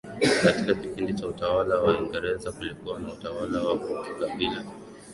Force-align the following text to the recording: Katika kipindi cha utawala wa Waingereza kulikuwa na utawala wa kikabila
Katika 0.43 0.73
kipindi 0.73 1.13
cha 1.13 1.27
utawala 1.27 1.75
wa 1.75 1.83
Waingereza 1.91 2.51
kulikuwa 2.51 2.99
na 2.99 3.13
utawala 3.13 3.63
wa 3.63 4.03
kikabila 4.07 4.63